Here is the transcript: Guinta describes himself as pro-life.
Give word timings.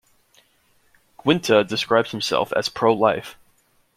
Guinta 1.23 1.63
describes 1.63 2.09
himself 2.09 2.51
as 2.53 2.69
pro-life. 2.69 3.37